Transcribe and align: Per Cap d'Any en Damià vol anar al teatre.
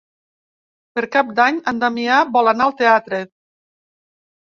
Per 0.95 1.01
Cap 1.15 1.27
d'Any 1.39 1.59
en 1.71 1.81
Damià 1.83 2.15
vol 2.37 2.49
anar 2.53 2.67
al 2.69 2.73
teatre. 2.81 3.21